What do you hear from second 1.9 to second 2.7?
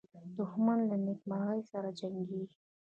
جنګیږي